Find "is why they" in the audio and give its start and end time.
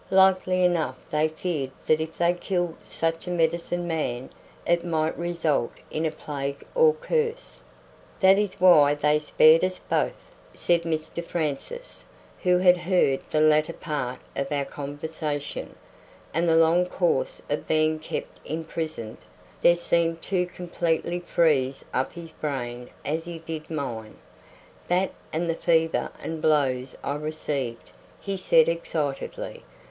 8.39-9.19